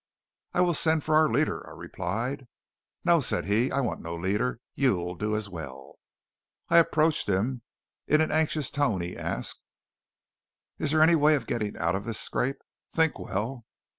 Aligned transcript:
"I 0.55 0.61
will 0.61 0.73
send 0.73 1.03
for 1.03 1.13
our 1.13 1.29
leader," 1.29 1.63
I 1.69 1.77
replied. 1.77 2.47
"No," 3.05 3.19
said 3.21 3.45
he, 3.45 3.71
"I 3.71 3.81
want 3.81 4.01
no 4.01 4.15
leader. 4.15 4.59
You'll 4.73 5.13
do 5.13 5.35
as 5.35 5.47
well." 5.47 5.99
I 6.69 6.79
approached 6.79 7.29
him. 7.29 7.61
In 8.07 8.19
an 8.19 8.31
anxious 8.31 8.71
tone 8.71 9.01
he 9.01 9.15
asked: 9.15 9.59
"Is 10.79 10.89
there 10.89 11.03
any 11.03 11.13
way 11.13 11.35
of 11.35 11.45
getting 11.45 11.77
out 11.77 11.93
of 11.93 12.05
this 12.05 12.19
scrape? 12.19 12.63
Think 12.91 13.19
well!" 13.19 13.67